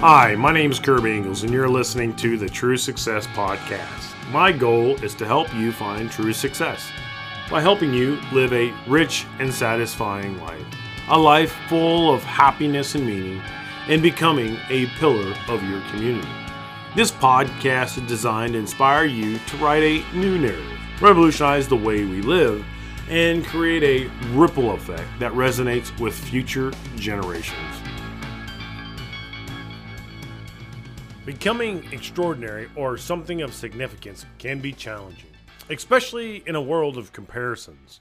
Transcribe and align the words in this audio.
Hi, 0.00 0.34
my 0.34 0.50
name 0.50 0.70
is 0.70 0.78
Kirby 0.78 1.14
Ingles, 1.14 1.42
and 1.42 1.52
you're 1.52 1.68
listening 1.68 2.16
to 2.16 2.38
the 2.38 2.48
True 2.48 2.78
Success 2.78 3.26
Podcast. 3.26 4.14
My 4.30 4.50
goal 4.50 4.96
is 5.04 5.14
to 5.16 5.26
help 5.26 5.54
you 5.54 5.72
find 5.72 6.10
true 6.10 6.32
success 6.32 6.90
by 7.50 7.60
helping 7.60 7.92
you 7.92 8.18
live 8.32 8.54
a 8.54 8.72
rich 8.88 9.26
and 9.40 9.52
satisfying 9.52 10.40
life, 10.40 10.64
a 11.08 11.18
life 11.18 11.54
full 11.68 12.14
of 12.14 12.22
happiness 12.22 12.94
and 12.94 13.06
meaning, 13.06 13.42
and 13.88 14.00
becoming 14.00 14.56
a 14.70 14.86
pillar 14.98 15.34
of 15.48 15.62
your 15.64 15.82
community. 15.90 16.32
This 16.96 17.10
podcast 17.10 17.98
is 17.98 18.08
designed 18.08 18.54
to 18.54 18.58
inspire 18.58 19.04
you 19.04 19.36
to 19.38 19.56
write 19.58 19.82
a 19.82 20.02
new 20.16 20.38
narrative, 20.38 20.80
revolutionize 21.02 21.68
the 21.68 21.76
way 21.76 22.06
we 22.06 22.22
live, 22.22 22.64
and 23.10 23.44
create 23.44 23.82
a 23.82 24.10
ripple 24.30 24.72
effect 24.72 25.10
that 25.18 25.32
resonates 25.32 25.94
with 26.00 26.18
future 26.18 26.72
generations. 26.96 27.89
Becoming 31.26 31.86
extraordinary 31.92 32.70
or 32.74 32.96
something 32.96 33.42
of 33.42 33.52
significance 33.52 34.24
can 34.38 34.60
be 34.60 34.72
challenging, 34.72 35.28
especially 35.68 36.42
in 36.46 36.56
a 36.56 36.62
world 36.62 36.96
of 36.96 37.12
comparisons. 37.12 38.00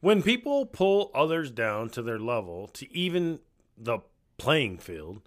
When 0.00 0.22
people 0.22 0.64
pull 0.64 1.10
others 1.14 1.50
down 1.50 1.90
to 1.90 2.00
their 2.00 2.18
level 2.18 2.68
to 2.68 2.90
even 2.96 3.40
the 3.76 3.98
playing 4.38 4.78
field, 4.78 5.20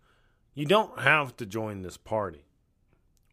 you 0.56 0.66
don't 0.66 1.00
have 1.00 1.38
to 1.38 1.46
join 1.46 1.84
this 1.84 1.96
party. 1.96 2.48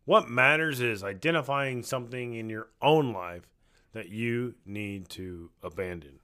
What 0.04 0.28
matters 0.28 0.80
is 0.80 1.02
identifying 1.02 1.82
something 1.82 2.34
in 2.34 2.50
your 2.50 2.68
own 2.82 3.14
life 3.14 3.48
that 3.92 4.10
you 4.10 4.54
need 4.66 5.08
to 5.10 5.50
abandon. 5.62 6.18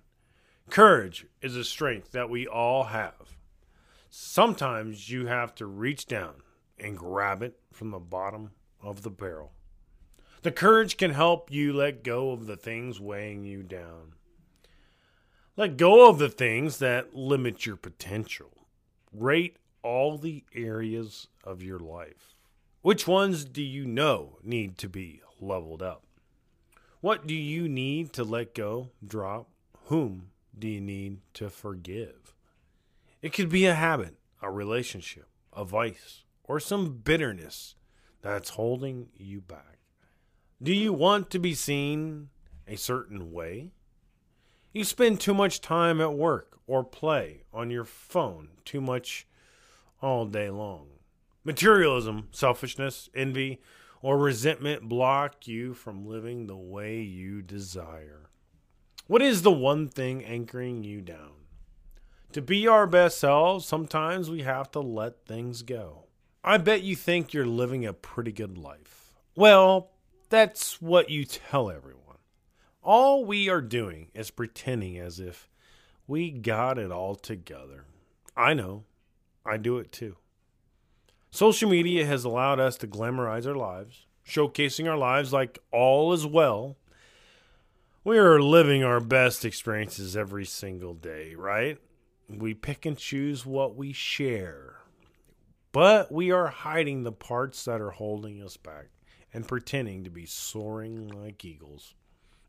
Courage 0.69 1.27
is 1.41 1.57
a 1.57 1.65
strength 1.65 2.12
that 2.12 2.29
we 2.29 2.46
all 2.46 2.85
have. 2.85 3.38
Sometimes 4.10 5.09
you 5.09 5.27
have 5.27 5.55
to 5.55 5.65
reach 5.65 6.05
down 6.07 6.43
and 6.80 6.96
grab 6.96 7.43
it 7.43 7.59
from 7.73 7.90
the 7.90 7.98
bottom 7.98 8.51
of 8.80 9.02
the 9.02 9.10
barrel. 9.10 9.52
The 10.43 10.52
courage 10.52 10.96
can 10.96 11.10
help 11.10 11.51
you 11.51 11.73
let 11.73 12.04
go 12.04 12.30
of 12.30 12.46
the 12.46 12.57
things 12.57 13.01
weighing 13.01 13.45
you 13.45 13.62
down. 13.62 14.15
Let 15.56 15.76
go 15.76 16.09
of 16.09 16.18
the 16.18 16.29
things 16.29 16.79
that 16.79 17.15
limit 17.15 17.66
your 17.66 17.76
potential. 17.76 18.66
Rate 19.12 19.56
all 19.82 20.16
the 20.16 20.45
areas 20.54 21.26
of 21.43 21.62
your 21.62 21.80
life. 21.80 22.34
Which 22.82 23.09
ones 23.09 23.45
do 23.45 23.62
you 23.62 23.84
know 23.84 24.38
need 24.45 24.79
to 24.79 24.88
be 24.88 25.21
leveled 25.40 25.82
up? 25.82 26.04
What 27.01 27.26
do 27.26 27.34
you 27.34 27.68
need 27.68 28.12
to 28.12 28.24
let 28.24 28.54
go, 28.54 28.90
drop? 29.04 29.49
Whom 29.87 30.30
do 30.56 30.68
you 30.68 30.80
need 30.80 31.18
to 31.34 31.51
forgive? 31.51 32.34
It 33.21 33.32
could 33.32 33.49
be 33.49 33.66
a 33.66 33.74
habit, 33.74 34.15
a 34.40 34.51
relationship, 34.51 35.26
a 35.52 35.65
vice, 35.65 36.23
or 36.49 36.59
some 36.59 36.99
bitterness 37.04 37.77
that's 38.23 38.51
holding 38.51 39.10
you 39.15 39.41
back? 39.41 39.79
Do 40.60 40.73
you 40.73 40.93
want 40.93 41.30
to 41.30 41.38
be 41.38 41.55
seen 41.55 42.30
a 42.66 42.77
certain 42.77 43.30
way? 43.30 43.71
You 44.73 44.82
spend 44.82 45.21
too 45.21 45.35
much 45.35 45.60
time 45.60 46.01
at 46.01 46.15
work 46.15 46.59
or 46.66 46.82
play 46.82 47.45
on 47.52 47.71
your 47.71 47.85
phone 47.85 48.49
too 48.65 48.80
much 48.80 49.27
all 50.02 50.27
day 50.27 50.51
long. 50.51 50.88
Materialism, 51.45 52.29
selfishness, 52.32 53.09
envy, 53.15 53.60
or 54.02 54.18
resentment 54.18 54.88
block 54.88 55.46
you 55.46 55.74
from 55.74 56.07
living 56.07 56.46
the 56.46 56.57
way 56.57 57.01
you 57.01 57.43
desire. 57.43 58.30
What 59.07 59.23
is 59.23 59.43
the 59.43 59.51
one 59.51 59.88
thing 59.88 60.24
anchoring 60.24 60.85
you 60.85 61.01
down? 61.01 61.33
To 62.33 62.43
be 62.43 62.68
our 62.68 62.87
best 62.87 63.18
selves, 63.18 63.65
sometimes 63.65 64.28
we 64.28 64.43
have 64.43 64.71
to 64.72 64.81
let 64.81 65.25
things 65.25 65.62
go. 65.62 66.07
I 66.44 66.56
bet 66.56 66.82
you 66.82 66.94
think 66.94 67.34
you're 67.34 67.47
living 67.47 67.84
a 67.84 67.92
pretty 67.92 68.32
good 68.32 68.56
life. 68.56 69.12
Well, 69.34 69.91
that's 70.28 70.81
what 70.81 71.10
you 71.10 71.25
tell 71.25 71.71
everyone. 71.71 72.19
All 72.82 73.25
we 73.25 73.49
are 73.49 73.60
doing 73.60 74.09
is 74.15 74.31
pretending 74.31 74.98
as 74.98 75.19
if 75.19 75.48
we 76.06 76.31
got 76.31 76.78
it 76.78 76.93
all 76.93 77.16
together. 77.16 77.84
I 78.37 78.54
know. 78.54 78.84
I 79.44 79.56
do 79.56 79.78
it 79.78 79.91
too. 79.91 80.16
Social 81.31 81.69
media 81.69 82.06
has 82.06 82.25
allowed 82.25 82.60
us 82.60 82.77
to 82.78 82.87
glamorize 82.87 83.47
our 83.47 83.54
lives, 83.54 84.06
showcasing 84.27 84.88
our 84.88 84.97
lives 84.97 85.32
like 85.32 85.59
all 85.72 86.12
is 86.12 86.25
well. 86.25 86.77
We 88.04 88.16
are 88.16 88.41
living 88.41 88.84
our 88.84 89.00
best 89.00 89.44
experiences 89.44 90.16
every 90.16 90.47
single 90.47 90.94
day, 90.94 91.34
right? 91.34 91.78
We 92.28 92.54
pick 92.54 92.87
and 92.87 92.97
choose 92.97 93.44
what 93.44 93.75
we 93.75 93.93
share 93.93 94.78
but 95.78 96.11
we 96.11 96.33
are 96.33 96.49
hiding 96.49 97.05
the 97.05 97.12
parts 97.12 97.65
that 97.65 97.81
are 97.81 97.93
holding 97.93 98.43
us 98.43 98.56
back 98.56 98.87
and 99.33 99.47
pretending 99.47 100.03
to 100.03 100.11
be 100.11 100.27
soaring 100.27 101.06
like 101.06 101.44
eagles. 101.44 101.94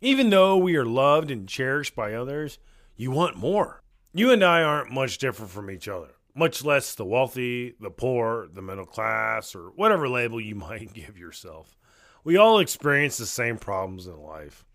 Even 0.02 0.32
though 0.32 0.58
we 0.58 0.76
are 0.76 0.84
loved 0.84 1.30
and 1.30 1.48
cherished 1.48 1.96
by 1.96 2.16
others, 2.16 2.58
you 2.96 3.12
want 3.12 3.38
more. 3.38 3.84
You 4.16 4.32
and 4.32 4.44
I 4.44 4.64
aren't 4.64 4.92
much 4.92 5.20
different 5.20 5.52
from 5.52 5.70
each 5.70 5.88
other, 5.88 6.16
much 6.34 6.66
less 6.66 6.96
the 6.96 7.06
wealthy, 7.06 7.76
the 7.80 7.92
poor, 7.92 8.48
the 8.52 8.64
middle 8.64 8.88
class, 8.88 9.54
or 9.54 9.74
whatever 9.76 10.10
label 10.10 10.42
you 10.42 10.56
might 10.70 10.92
give 10.92 11.16
yourself. 11.16 11.78
We 12.24 12.36
all 12.36 12.58
experience 12.58 13.18
the 13.18 13.28
same 13.28 13.60
problems 13.60 14.08
in 14.08 14.20
life. 14.20 14.66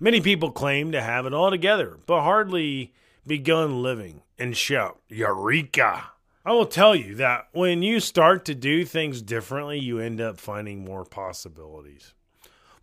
Many 0.00 0.20
people 0.20 0.50
claim 0.50 0.90
to 0.90 1.00
have 1.00 1.24
it 1.24 1.32
all 1.32 1.52
together, 1.52 1.98
but 2.04 2.22
hardly 2.22 2.94
begun 3.24 3.80
living 3.80 4.22
and 4.40 4.56
shout, 4.56 4.98
Eureka! 5.08 6.15
I 6.46 6.52
will 6.52 6.66
tell 6.66 6.94
you 6.94 7.16
that 7.16 7.48
when 7.50 7.82
you 7.82 7.98
start 7.98 8.44
to 8.44 8.54
do 8.54 8.84
things 8.84 9.20
differently, 9.20 9.80
you 9.80 9.98
end 9.98 10.20
up 10.20 10.38
finding 10.38 10.84
more 10.84 11.04
possibilities, 11.04 12.14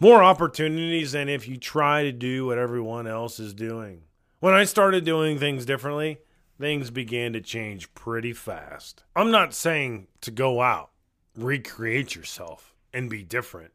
more 0.02 0.22
opportunities 0.22 1.14
than 1.14 1.30
if 1.30 1.48
you 1.48 1.56
try 1.56 2.04
to 2.04 2.12
do 2.12 2.46
what 2.46 2.58
everyone 2.58 3.08
else 3.08 3.40
is 3.40 3.54
doing. 3.54 4.02
When 4.42 4.54
I 4.54 4.66
started 4.66 5.06
doing 5.06 5.40
things 5.40 5.66
differently, 5.66 6.18
things 6.60 6.92
began 6.92 7.32
to 7.32 7.40
change 7.40 7.94
pretty 7.94 8.34
fast. 8.34 9.06
I'm 9.16 9.32
not 9.32 9.54
saying 9.54 10.08
to 10.20 10.32
go 10.32 10.62
out, 10.62 10.90
recreate 11.34 12.16
yourself, 12.16 12.74
and 12.92 13.10
be 13.10 13.24
different. 13.24 13.72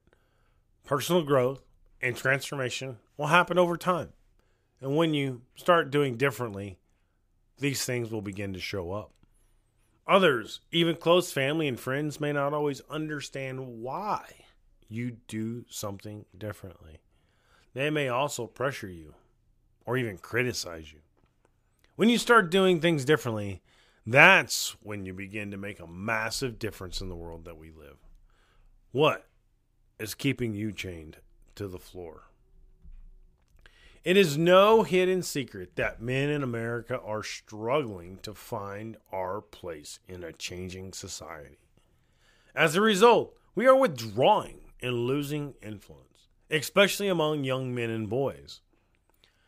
Personal 0.85 1.23
growth 1.23 1.63
and 2.03 2.15
transformation 2.15 2.99
will 3.17 3.29
happen 3.29 3.57
over 3.57 3.79
time. 3.79 4.11
And 4.83 4.99
when 4.99 5.15
you 5.15 5.41
start 5.55 5.91
doing 5.91 6.19
differently, 6.19 6.79
these 7.59 7.87
things 7.87 8.11
will 8.11 8.21
begin 8.21 8.53
to 8.53 8.61
show 8.61 8.93
up. 8.93 9.13
Others, 10.09 10.61
even 10.73 10.97
close 10.97 11.31
family 11.31 11.69
and 11.69 11.79
friends, 11.79 12.19
may 12.19 12.33
not 12.33 12.55
always 12.55 12.81
understand 12.89 13.83
why 13.83 14.25
you 14.89 15.19
do 15.29 15.67
something 15.69 16.25
differently. 16.37 16.99
They 17.75 17.91
may 17.91 18.09
also 18.09 18.47
pressure 18.47 18.89
you 18.89 19.15
or 19.85 19.99
even 19.99 20.17
criticize 20.17 20.93
you. 20.93 21.01
When 21.97 22.09
you 22.09 22.17
start 22.17 22.51
doing 22.51 22.81
things 22.81 23.05
differently, 23.05 23.61
that's 24.07 24.77
when 24.83 25.05
you 25.05 25.13
begin 25.13 25.51
to 25.51 25.59
make 25.59 25.79
a 25.79 25.87
massive 25.87 26.59
difference 26.59 27.03
in 27.03 27.11
the 27.11 27.17
world 27.17 27.45
that 27.45 27.59
we 27.59 27.71
live. 27.71 27.99
What 28.93 29.27
is 29.99 30.15
keeping 30.15 30.55
you 30.55 30.73
chained 30.73 31.19
to 31.57 31.69
the 31.69 31.79
floor? 31.79 32.28
It 34.05 34.17
is 34.17 34.39
no 34.39 34.85
hidden 34.85 35.23
secret 35.23 35.77
that 35.77 36.01
men 36.01 36.31
in 36.31 36.43
America 36.43 37.01
are 37.01 37.23
struggling 37.23 38.19
to 38.23 38.33
find 38.33 38.97
our 39.13 39.41
place 39.41 39.99
in 40.07 40.23
a 40.23 40.33
changing 40.33 40.93
society. 40.93 41.59
As 42.55 42.77
a 42.77 42.81
result, 42.81 43.37
we 43.55 43.67
are 43.67 43.77
withdrawing 43.77 44.61
and 44.81 45.07
losing 45.07 45.55
influence, 45.63 46.29
especially 46.51 47.09
among 47.09 47.45
young 47.45 47.75
men 47.75 47.91
and 47.91 48.09
boys. 48.09 48.61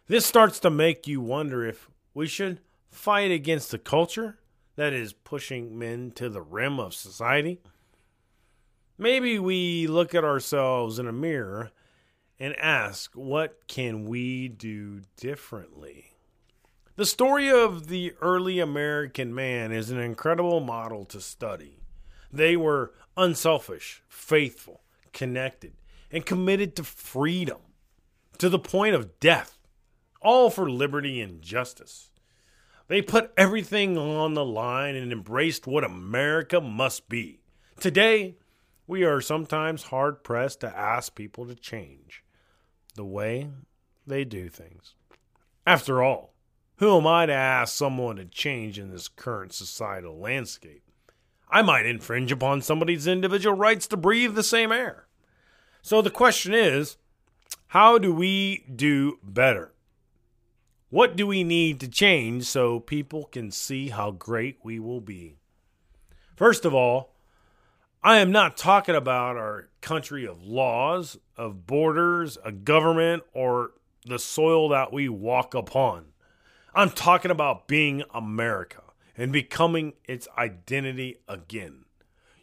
This 0.09 0.27
starts 0.27 0.59
to 0.61 0.71
make 0.71 1.07
you 1.07 1.21
wonder 1.21 1.65
if 1.65 1.89
we 2.13 2.27
should 2.27 2.61
fight 2.89 3.31
against 3.31 3.71
the 3.71 3.79
culture 3.79 4.39
that 4.75 4.93
is 4.93 5.13
pushing 5.13 5.79
men 5.79 6.11
to 6.17 6.29
the 6.29 6.43
rim 6.43 6.81
of 6.81 6.95
society. 6.95 7.61
Maybe 8.99 9.39
we 9.39 9.87
look 9.87 10.15
at 10.15 10.25
ourselves 10.25 10.99
in 10.99 11.07
a 11.07 11.13
mirror 11.13 11.71
and 12.41 12.59
ask, 12.59 13.13
what 13.13 13.69
can 13.69 14.07
we 14.07 14.49
do 14.49 15.03
differently? 15.17 16.07
The 16.97 17.05
story 17.05 17.51
of 17.51 17.89
the 17.89 18.15
early 18.23 18.59
American 18.59 19.35
man 19.35 19.73
is 19.73 19.91
an 19.91 20.01
incredible 20.01 20.61
model 20.61 21.05
to 21.07 21.21
study. 21.21 21.83
They 22.33 22.57
were 22.57 22.95
unselfish, 23.17 24.03
faithful, 24.09 24.81
connected, 25.13 25.75
and 26.11 26.25
committed 26.25 26.75
to 26.77 26.85
freedom 26.85 27.59
to 28.39 28.49
the 28.49 28.59
point 28.59 28.95
of 28.95 29.21
death, 29.21 29.59
all 30.23 30.49
for 30.49 30.71
liberty 30.71 31.21
and 31.21 31.43
justice. 31.43 32.11
They 32.89 33.03
put 33.03 33.33
everything 33.37 33.99
on 33.99 34.35
the 34.35 34.45
line 34.45 34.97
and 34.97 35.13
embraced 35.13 35.67
what 35.67 35.85
America 35.85 36.61
must 36.61 37.09
be. 37.09 37.41
Today, 37.79 38.37
we 38.87 39.05
are 39.05 39.21
sometimes 39.21 39.85
hard 39.85 40.25
pressed 40.25 40.61
to 40.61 40.77
ask 40.77 41.15
people 41.15 41.47
to 41.47 41.55
change 41.55 42.25
the 42.91 43.05
way 43.05 43.49
they 44.07 44.25
do 44.25 44.49
things. 44.49 44.95
After 45.67 46.03
all, 46.03 46.35
who 46.77 46.97
am 46.97 47.07
I 47.07 47.27
to 47.27 47.33
ask 47.33 47.75
someone 47.75 48.17
to 48.17 48.25
change 48.25 48.79
in 48.79 48.91
this 48.91 49.09
current 49.09 49.53
societal 49.53 50.19
landscape? 50.19 50.83
I 51.51 51.63
might 51.63 51.87
infringe 51.87 52.33
upon 52.33 52.63
somebody's 52.63 53.07
individual 53.07 53.57
rights 53.57 53.87
to 53.89 53.97
breathe 53.97 54.35
the 54.35 54.43
same 54.43 54.73
air. 54.73 55.07
So 55.83 56.01
the 56.01 56.11
question 56.11 56.55
is 56.55 56.97
how 57.69 57.99
do 57.99 58.13
we 58.13 58.65
do 58.75 59.19
better? 59.23 59.73
What 60.89 61.17
do 61.17 61.27
we 61.27 61.45
need 61.45 61.79
to 61.81 61.89
change 61.89 62.45
so 62.45 62.81
people 62.81 63.27
can 63.27 63.51
see 63.51 63.91
how 63.91 64.11
great 64.11 64.59
we 64.63 64.81
will 64.81 65.01
be? 65.01 65.37
First 66.35 66.65
of 66.65 66.75
all, 66.75 67.13
I 68.03 68.21
am 68.21 68.33
not 68.33 68.57
talking 68.57 68.95
about 68.95 69.37
our 69.37 69.69
country 69.83 70.27
of 70.27 70.43
laws, 70.43 71.19
of 71.37 71.67
borders, 71.67 72.39
a 72.43 72.51
government, 72.51 73.25
or 73.35 73.73
the 74.07 74.19
soil 74.19 74.71
that 74.71 74.91
we 74.91 75.11
walk 75.11 75.53
upon. 75.53 76.07
I'm 76.75 76.91
talking 76.91 77.31
about 77.31 77.69
being 77.69 78.03
America 78.15 78.83
and 79.19 79.31
becoming 79.31 79.93
its 80.07 80.27
identity 80.39 81.17
again. 81.29 81.85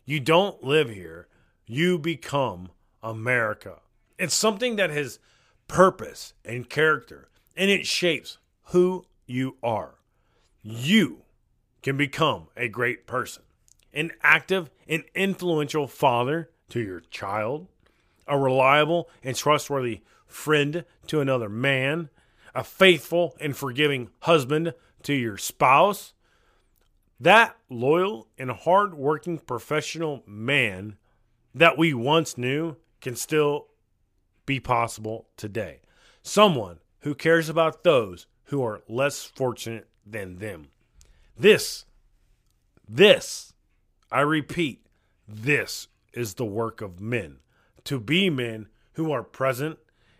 You 0.05 0.19
don't 0.19 0.63
live 0.63 0.91
here, 0.91 1.27
you 1.65 1.97
become 1.97 2.69
America. 3.01 3.79
It's 4.19 4.35
something 4.35 4.75
that 4.75 4.91
has 4.91 5.17
purpose 5.67 6.35
and 6.45 6.69
character, 6.69 7.29
and 7.55 7.71
it 7.71 7.87
shapes 7.87 8.37
who 8.65 9.07
you 9.25 9.57
are. 9.63 9.95
You 10.61 11.23
can 11.81 11.97
become 11.97 12.49
a 12.55 12.67
great 12.67 13.07
person, 13.07 13.41
an 13.97 14.11
active 14.21 14.69
and 14.87 15.03
influential 15.15 15.87
father 15.87 16.51
to 16.69 16.79
your 16.79 16.99
child, 17.09 17.67
a 18.27 18.37
reliable 18.37 19.09
and 19.23 19.35
trustworthy 19.35 20.01
friend 20.27 20.85
to 21.07 21.19
another 21.19 21.49
man, 21.49 22.09
a 22.53 22.63
faithful 22.63 23.35
and 23.41 23.57
forgiving 23.57 24.09
husband 24.19 24.73
to 25.01 25.13
your 25.13 25.37
spouse. 25.37 26.13
That 27.19 27.57
loyal 27.69 28.27
and 28.37 28.51
hard-working 28.51 29.39
professional 29.39 30.21
man 30.27 30.97
that 31.55 31.77
we 31.77 31.93
once 31.93 32.37
knew 32.37 32.75
can 33.01 33.15
still 33.15 33.67
be 34.45 34.59
possible 34.59 35.27
today. 35.37 35.79
Someone 36.21 36.77
who 36.99 37.15
cares 37.15 37.49
about 37.49 37.83
those 37.83 38.27
who 38.45 38.61
are 38.61 38.83
less 38.87 39.23
fortunate 39.23 39.87
than 40.05 40.37
them. 40.37 40.67
This, 41.35 41.85
this, 42.87 43.53
I 44.11 44.21
repeat, 44.21 44.85
this 45.27 45.87
is 46.13 46.35
the 46.35 46.45
work 46.45 46.81
of 46.81 47.01
men. 47.01 47.37
To 47.85 47.99
be 47.99 48.29
men 48.29 48.67
who 48.93 49.11
are 49.11 49.23
present 49.23 49.79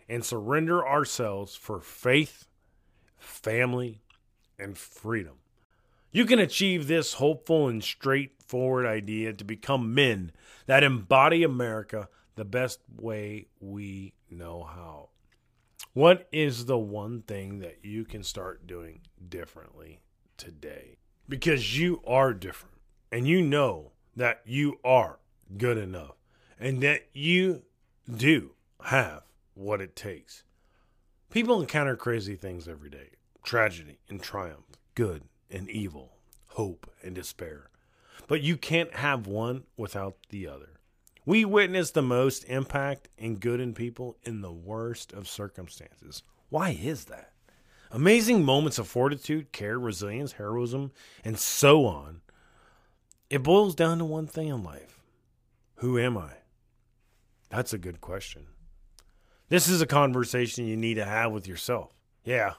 and 0.09 0.23
surrender 0.23 0.85
ourselves 0.85 1.55
for 1.55 1.79
faith, 1.79 2.47
family, 3.17 4.01
and 4.59 4.77
freedom. 4.77 5.35
You 6.11 6.25
can 6.25 6.39
achieve 6.39 6.87
this 6.87 7.13
hopeful 7.13 7.67
and 7.67 7.83
straightforward 7.83 8.85
idea 8.85 9.33
to 9.33 9.43
become 9.43 9.93
men 9.93 10.31
that 10.65 10.83
embody 10.83 11.43
America 11.43 12.09
the 12.35 12.45
best 12.45 12.79
way 12.95 13.47
we 13.59 14.13
know 14.29 14.63
how. 14.63 15.09
What 15.93 16.27
is 16.31 16.65
the 16.65 16.77
one 16.77 17.21
thing 17.21 17.59
that 17.59 17.79
you 17.83 18.05
can 18.05 18.23
start 18.23 18.67
doing 18.67 19.01
differently 19.27 19.99
today? 20.37 20.97
Because 21.27 21.77
you 21.77 22.01
are 22.05 22.33
different 22.33 22.76
and 23.11 23.27
you 23.27 23.41
know 23.41 23.91
that 24.15 24.41
you 24.45 24.79
are 24.83 25.19
good 25.57 25.77
enough 25.77 26.15
and 26.59 26.81
that 26.81 27.07
you 27.13 27.63
do 28.13 28.51
have 28.85 29.23
what 29.53 29.81
it 29.81 29.95
takes. 29.95 30.43
People 31.29 31.59
encounter 31.59 31.95
crazy 31.95 32.35
things 32.35 32.67
every 32.67 32.89
day 32.89 33.11
tragedy 33.43 33.99
and 34.09 34.21
triumph, 34.21 34.65
good 34.93 35.23
and 35.49 35.69
evil, 35.69 36.17
hope 36.49 36.91
and 37.01 37.15
despair. 37.15 37.69
But 38.27 38.41
you 38.41 38.57
can't 38.57 38.93
have 38.95 39.25
one 39.25 39.63
without 39.77 40.17
the 40.29 40.47
other. 40.47 40.77
We 41.25 41.45
witness 41.45 41.91
the 41.91 42.01
most 42.01 42.43
impact 42.45 43.09
and 43.17 43.39
good 43.39 43.59
in 43.59 43.73
people 43.73 44.17
in 44.23 44.41
the 44.41 44.51
worst 44.51 45.13
of 45.13 45.27
circumstances. 45.27 46.23
Why 46.49 46.69
is 46.69 47.05
that? 47.05 47.33
Amazing 47.91 48.43
moments 48.43 48.79
of 48.79 48.87
fortitude, 48.87 49.51
care, 49.51 49.79
resilience, 49.79 50.33
heroism, 50.33 50.91
and 51.23 51.37
so 51.39 51.85
on. 51.85 52.21
It 53.29 53.43
boils 53.43 53.75
down 53.75 53.97
to 53.97 54.05
one 54.05 54.27
thing 54.27 54.47
in 54.47 54.63
life 54.63 55.01
Who 55.75 55.99
am 55.99 56.17
I? 56.17 56.31
That's 57.49 57.73
a 57.73 57.77
good 57.77 57.99
question. 57.99 58.47
This 59.49 59.67
is 59.67 59.81
a 59.81 59.85
conversation 59.85 60.67
you 60.67 60.77
need 60.77 60.95
to 60.95 61.05
have 61.05 61.31
with 61.31 61.47
yourself. 61.47 61.93
Yeah, 62.23 62.53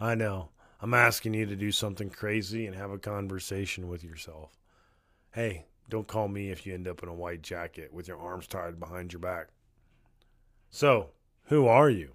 I 0.00 0.14
know. 0.14 0.50
I'm 0.80 0.94
asking 0.94 1.34
you 1.34 1.46
to 1.46 1.56
do 1.56 1.72
something 1.72 2.10
crazy 2.10 2.66
and 2.66 2.74
have 2.74 2.90
a 2.90 2.98
conversation 2.98 3.88
with 3.88 4.02
yourself. 4.02 4.58
Hey, 5.32 5.66
don't 5.88 6.08
call 6.08 6.28
me 6.28 6.50
if 6.50 6.66
you 6.66 6.74
end 6.74 6.88
up 6.88 7.02
in 7.02 7.08
a 7.08 7.14
white 7.14 7.42
jacket 7.42 7.92
with 7.92 8.08
your 8.08 8.18
arms 8.18 8.46
tied 8.46 8.80
behind 8.80 9.12
your 9.12 9.20
back. 9.20 9.48
So, 10.70 11.10
who 11.44 11.66
are 11.66 11.90
you? 11.90 12.12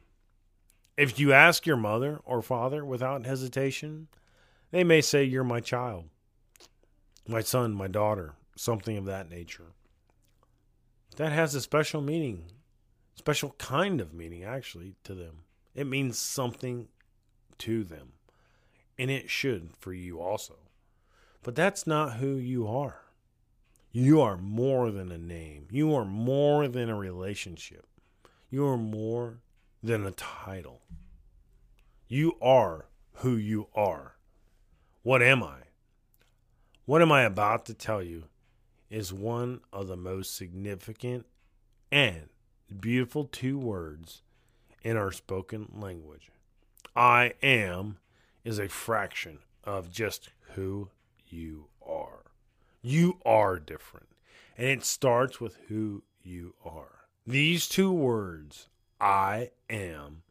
If 0.98 1.20
you 1.20 1.32
ask 1.32 1.66
your 1.66 1.78
mother 1.78 2.20
or 2.26 2.42
father 2.42 2.84
without 2.84 3.26
hesitation, 3.26 4.08
they 4.72 4.84
may 4.84 5.02
say 5.02 5.24
you're 5.24 5.44
my 5.44 5.60
child, 5.60 6.06
my 7.28 7.42
son, 7.42 7.74
my 7.74 7.88
daughter, 7.88 8.36
something 8.56 8.98
of 8.98 9.06
that 9.06 9.30
nature. 9.30 9.74
That 11.18 11.32
has 11.32 11.56
a 11.56 11.62
special 11.62 12.02
meaning 12.02 12.46
special 13.18 13.56
kind 13.58 14.00
of 14.00 14.14
meaning 14.14 14.44
actually 14.44 14.94
to 15.04 15.14
them. 15.14 15.40
It 15.76 15.88
means 15.88 16.18
something 16.18 16.88
to 17.58 17.84
them. 17.84 18.14
And 18.98 19.12
it 19.12 19.30
should 19.30 19.72
for 19.78 19.94
you 19.94 20.22
also. 20.22 20.56
But 21.44 21.56
that's 21.56 21.86
not 21.86 22.18
who 22.18 22.36
you 22.36 22.68
are. 22.68 23.02
You 23.92 24.22
are 24.22 24.38
more 24.38 24.92
than 24.92 25.12
a 25.12 25.18
name. 25.18 25.68
You 25.72 25.94
are 25.96 26.06
more 26.06 26.68
than 26.68 26.90
a 26.90 26.96
relationship. 26.96 27.86
You 28.50 28.66
are 28.68 28.78
more 28.78 29.40
than 29.84 30.06
a 30.06 30.12
title. 30.12 30.82
You 32.08 32.38
are 32.42 32.86
who 33.16 33.36
you 33.36 33.68
are. 33.76 34.18
What 35.04 35.22
am 35.22 35.44
I? 35.44 35.67
What 36.88 37.02
am 37.02 37.12
I 37.12 37.24
about 37.24 37.66
to 37.66 37.74
tell 37.74 38.02
you 38.02 38.30
is 38.90 39.12
one 39.12 39.60
of 39.74 39.90
the 39.90 39.98
most 39.98 40.34
significant 40.38 41.26
and 41.92 42.30
beautiful 42.80 43.26
two 43.26 43.58
words 43.58 44.22
in 44.84 44.96
our 44.96 45.12
spoken 45.12 45.68
language. 45.76 46.32
I 46.96 47.34
am 47.44 47.98
is 48.46 48.58
a 48.58 48.70
fraction 48.70 49.40
of 49.66 49.92
just 49.92 50.30
who 50.54 50.88
you 51.28 51.66
are. 51.86 52.32
You 52.82 53.20
are 53.26 53.60
different, 53.60 54.08
and 54.58 54.68
it 54.68 54.86
starts 54.86 55.42
with 55.42 55.58
who 55.68 56.04
you 56.24 56.54
are. 56.64 57.00
These 57.26 57.68
two 57.68 57.92
words, 57.92 58.70
I 59.02 59.50
am, 59.70 60.22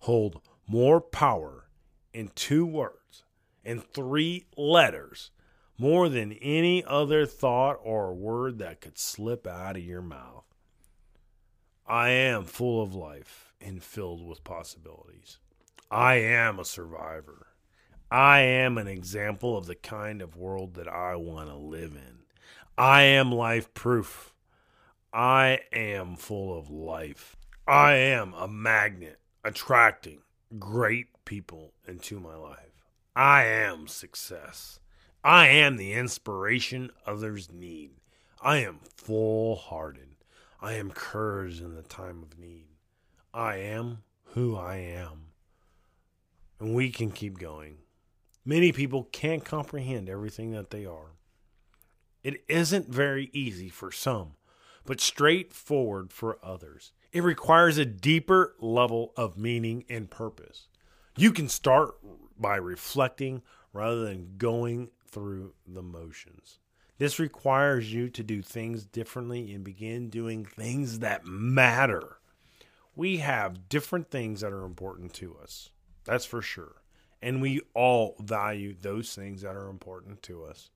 hold 0.00 0.40
more 0.66 1.00
power 1.00 1.68
in 2.12 2.32
two 2.34 2.66
words 2.66 3.22
and 3.64 3.84
three 3.84 4.46
letters 4.56 5.30
more 5.80 6.10
than 6.10 6.32
any 6.34 6.84
other 6.84 7.24
thought 7.24 7.80
or 7.82 8.12
word 8.12 8.58
that 8.58 8.82
could 8.82 8.98
slip 8.98 9.46
out 9.46 9.76
of 9.76 9.82
your 9.82 10.02
mouth. 10.02 10.44
I 11.86 12.10
am 12.10 12.44
full 12.44 12.82
of 12.82 12.94
life 12.94 13.54
and 13.62 13.82
filled 13.82 14.26
with 14.28 14.44
possibilities. 14.44 15.38
I 15.90 16.16
am 16.16 16.58
a 16.58 16.66
survivor. 16.66 17.46
I 18.10 18.40
am 18.40 18.76
an 18.76 18.88
example 18.88 19.56
of 19.56 19.64
the 19.64 19.74
kind 19.74 20.20
of 20.20 20.36
world 20.36 20.74
that 20.74 20.86
I 20.86 21.16
want 21.16 21.48
to 21.48 21.56
live 21.56 21.92
in. 21.92 22.24
I 22.76 23.02
am 23.02 23.32
life 23.32 23.72
proof. 23.72 24.34
I 25.14 25.60
am 25.72 26.16
full 26.16 26.58
of 26.58 26.68
life. 26.68 27.36
I 27.66 27.94
am 27.94 28.34
a 28.34 28.46
magnet 28.46 29.18
attracting 29.42 30.18
great 30.58 31.06
people 31.24 31.72
into 31.88 32.20
my 32.20 32.36
life. 32.36 32.84
I 33.16 33.44
am 33.44 33.88
success. 33.88 34.79
I 35.22 35.48
am 35.48 35.76
the 35.76 35.92
inspiration 35.92 36.90
others 37.06 37.52
need. 37.52 37.90
I 38.42 38.58
am 38.58 38.80
full 38.96 39.56
hearted. 39.56 40.16
I 40.60 40.74
am 40.74 40.90
courage 40.90 41.60
in 41.60 41.74
the 41.74 41.82
time 41.82 42.22
of 42.22 42.38
need. 42.38 42.68
I 43.34 43.56
am 43.56 43.98
who 44.32 44.56
I 44.56 44.76
am. 44.76 45.26
And 46.58 46.74
we 46.74 46.90
can 46.90 47.10
keep 47.10 47.38
going. 47.38 47.78
Many 48.44 48.72
people 48.72 49.08
can't 49.12 49.44
comprehend 49.44 50.08
everything 50.08 50.52
that 50.52 50.70
they 50.70 50.86
are. 50.86 51.16
It 52.22 52.42
isn't 52.48 52.88
very 52.88 53.30
easy 53.32 53.68
for 53.68 53.92
some, 53.92 54.32
but 54.86 55.00
straightforward 55.00 56.12
for 56.12 56.38
others. 56.42 56.92
It 57.12 57.22
requires 57.22 57.76
a 57.76 57.84
deeper 57.84 58.54
level 58.58 59.12
of 59.16 59.36
meaning 59.36 59.84
and 59.88 60.10
purpose. 60.10 60.68
You 61.16 61.32
can 61.32 61.48
start 61.48 61.94
by 62.38 62.56
reflecting 62.56 63.42
rather 63.72 64.04
than 64.04 64.36
going 64.38 64.90
through 65.10 65.54
the 65.66 65.82
motions. 65.82 66.58
This 66.98 67.18
requires 67.18 67.92
you 67.92 68.10
to 68.10 68.22
do 68.22 68.42
things 68.42 68.84
differently 68.84 69.52
and 69.54 69.64
begin 69.64 70.10
doing 70.10 70.44
things 70.44 70.98
that 70.98 71.24
matter. 71.24 72.18
We 72.94 73.18
have 73.18 73.68
different 73.70 74.10
things 74.10 74.42
that 74.42 74.52
are 74.52 74.64
important 74.66 75.14
to 75.14 75.36
us. 75.42 75.70
That's 76.04 76.26
for 76.26 76.42
sure. 76.42 76.82
And 77.22 77.40
we 77.40 77.60
all 77.74 78.16
value 78.20 78.74
those 78.78 79.14
things 79.14 79.42
that 79.42 79.56
are 79.56 79.68
important 79.68 80.22
to 80.24 80.44
us. 80.44 80.70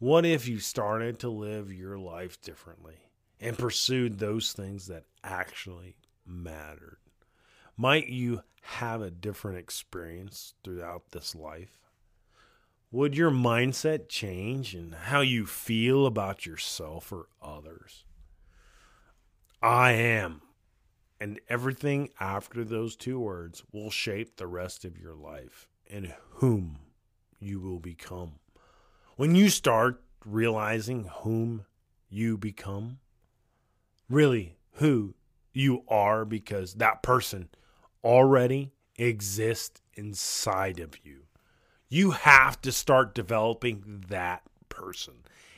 What 0.00 0.24
if 0.24 0.48
you 0.48 0.58
started 0.58 1.18
to 1.20 1.28
live 1.28 1.72
your 1.72 1.98
life 1.98 2.40
differently 2.40 2.96
and 3.38 3.58
pursued 3.58 4.18
those 4.18 4.52
things 4.52 4.86
that 4.86 5.04
actually 5.22 5.96
mattered? 6.26 6.98
Might 7.76 8.08
you 8.08 8.42
have 8.62 9.02
a 9.02 9.10
different 9.10 9.58
experience 9.58 10.54
throughout 10.64 11.10
this 11.10 11.34
life? 11.34 11.78
Would 12.92 13.16
your 13.16 13.30
mindset 13.30 14.08
change 14.08 14.74
and 14.74 14.92
how 14.92 15.20
you 15.20 15.46
feel 15.46 16.06
about 16.06 16.44
yourself 16.44 17.12
or 17.12 17.28
others? 17.40 18.04
I 19.62 19.92
am. 19.92 20.42
And 21.20 21.38
everything 21.48 22.08
after 22.18 22.64
those 22.64 22.96
two 22.96 23.20
words 23.20 23.62
will 23.70 23.90
shape 23.90 24.36
the 24.36 24.48
rest 24.48 24.84
of 24.84 24.98
your 24.98 25.14
life 25.14 25.68
and 25.88 26.14
whom 26.36 26.78
you 27.38 27.60
will 27.60 27.78
become. 27.78 28.40
When 29.16 29.36
you 29.36 29.50
start 29.50 30.02
realizing 30.24 31.10
whom 31.22 31.66
you 32.08 32.36
become, 32.38 32.98
really 34.08 34.56
who 34.74 35.14
you 35.52 35.84
are, 35.86 36.24
because 36.24 36.74
that 36.74 37.02
person 37.04 37.50
already 38.02 38.72
exists 38.96 39.80
inside 39.94 40.80
of 40.80 41.04
you. 41.04 41.22
You 41.92 42.12
have 42.12 42.60
to 42.62 42.70
start 42.70 43.16
developing 43.16 44.04
that 44.08 44.42
person 44.68 45.14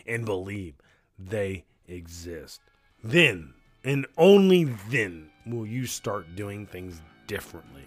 and 0.06 0.24
believe 0.24 0.74
they 1.18 1.66
exist. 1.86 2.62
Then, 3.04 3.52
and 3.84 4.06
only 4.16 4.64
then, 4.64 5.30
will 5.46 5.66
you 5.66 5.84
start 5.84 6.34
doing 6.34 6.66
things 6.66 7.02
differently 7.26 7.86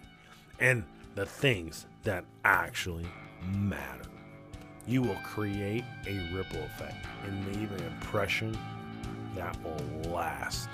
and 0.59 0.83
the 1.15 1.25
things 1.25 1.87
that 2.03 2.23
actually 2.43 3.07
matter. 3.47 4.09
You 4.85 5.01
will 5.01 5.19
create 5.23 5.83
a 6.05 6.31
ripple 6.31 6.61
effect 6.65 7.03
and 7.25 7.47
leave 7.47 7.71
an 7.71 7.83
impression 7.83 8.55
that 9.35 9.57
will 9.63 10.11
last 10.11 10.69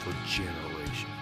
for 0.00 0.14
generations. 0.28 1.17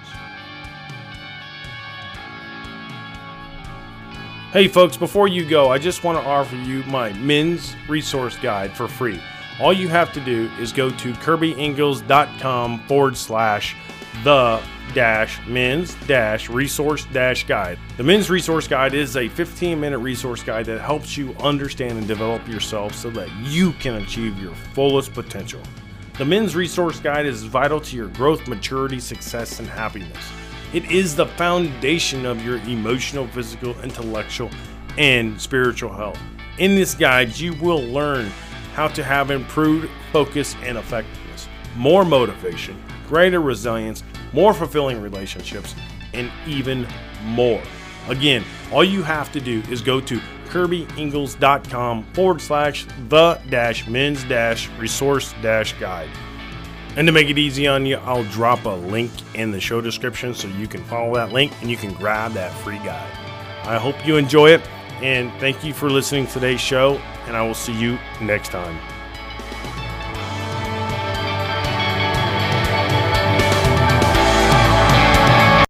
Hey, 4.52 4.68
folks, 4.68 4.96
before 4.96 5.26
you 5.26 5.44
go, 5.44 5.70
I 5.70 5.78
just 5.78 6.04
want 6.04 6.18
to 6.22 6.24
offer 6.24 6.54
you 6.54 6.84
my 6.84 7.12
men's 7.14 7.74
resource 7.88 8.36
guide 8.38 8.74
for 8.76 8.86
free. 8.86 9.20
All 9.60 9.72
you 9.72 9.88
have 9.88 10.12
to 10.12 10.20
do 10.20 10.48
is 10.60 10.72
go 10.72 10.88
to 10.88 11.12
kirbyingles.com 11.14 12.78
forward 12.86 13.16
slash 13.16 13.74
the 14.22 14.62
dash 14.94 15.44
men's 15.46 15.94
dash 16.06 16.48
resource 16.48 17.06
dash 17.06 17.44
guide. 17.44 17.76
The 17.96 18.04
men's 18.04 18.30
resource 18.30 18.68
guide 18.68 18.94
is 18.94 19.16
a 19.16 19.28
15 19.28 19.80
minute 19.80 19.98
resource 19.98 20.44
guide 20.44 20.66
that 20.66 20.80
helps 20.80 21.16
you 21.16 21.34
understand 21.40 21.98
and 21.98 22.06
develop 22.06 22.46
yourself 22.46 22.94
so 22.94 23.10
that 23.10 23.28
you 23.42 23.72
can 23.72 23.96
achieve 23.96 24.38
your 24.38 24.54
fullest 24.74 25.12
potential. 25.12 25.60
The 26.18 26.24
men's 26.24 26.54
resource 26.54 27.00
guide 27.00 27.26
is 27.26 27.42
vital 27.42 27.80
to 27.80 27.96
your 27.96 28.08
growth, 28.08 28.46
maturity, 28.46 29.00
success, 29.00 29.58
and 29.58 29.68
happiness. 29.68 30.32
It 30.72 30.90
is 30.90 31.14
the 31.14 31.26
foundation 31.26 32.26
of 32.26 32.44
your 32.44 32.58
emotional, 32.58 33.26
physical, 33.28 33.78
intellectual, 33.82 34.50
and 34.98 35.40
spiritual 35.40 35.92
health. 35.92 36.18
In 36.58 36.74
this 36.74 36.94
guide, 36.94 37.36
you 37.38 37.54
will 37.54 37.82
learn 37.82 38.26
how 38.74 38.88
to 38.88 39.04
have 39.04 39.30
improved 39.30 39.88
focus 40.12 40.56
and 40.62 40.76
effectiveness, 40.76 41.48
more 41.76 42.04
motivation, 42.04 42.82
greater 43.08 43.40
resilience, 43.40 44.02
more 44.32 44.52
fulfilling 44.52 45.00
relationships, 45.00 45.74
and 46.12 46.30
even 46.46 46.86
more. 47.24 47.62
Again, 48.08 48.44
all 48.72 48.84
you 48.84 49.02
have 49.02 49.32
to 49.32 49.40
do 49.40 49.62
is 49.70 49.80
go 49.80 50.00
to 50.00 50.20
kirbyingles.com 50.46 52.04
forward 52.12 52.40
slash 52.40 52.86
the 53.08 53.40
dash 53.50 53.86
men's 53.86 54.24
dash 54.24 54.68
resource 54.78 55.34
dash 55.42 55.72
guide. 55.74 56.08
And 56.96 57.06
to 57.06 57.12
make 57.12 57.28
it 57.28 57.36
easy 57.36 57.66
on 57.66 57.84
you, 57.84 57.96
I'll 57.98 58.24
drop 58.24 58.64
a 58.64 58.70
link 58.70 59.12
in 59.34 59.50
the 59.50 59.60
show 59.60 59.82
description 59.82 60.34
so 60.34 60.48
you 60.48 60.66
can 60.66 60.82
follow 60.84 61.14
that 61.14 61.30
link 61.30 61.52
and 61.60 61.70
you 61.70 61.76
can 61.76 61.92
grab 61.92 62.32
that 62.32 62.52
free 62.52 62.78
guide. 62.78 63.12
I 63.66 63.76
hope 63.78 64.06
you 64.06 64.16
enjoy 64.16 64.50
it 64.50 64.62
and 65.02 65.30
thank 65.40 65.62
you 65.62 65.74
for 65.74 65.90
listening 65.90 66.26
to 66.26 66.32
today's 66.32 66.60
show, 66.60 66.94
and 67.26 67.36
I 67.36 67.46
will 67.46 67.54
see 67.54 67.78
you 67.78 67.98
next 68.20 68.48
time. 68.48 68.95